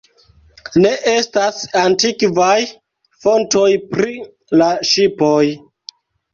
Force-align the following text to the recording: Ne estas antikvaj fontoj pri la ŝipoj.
Ne 0.85 0.93
estas 1.11 1.59
antikvaj 1.81 2.57
fontoj 3.27 3.69
pri 3.95 4.17
la 4.63 4.75
ŝipoj. 4.95 5.41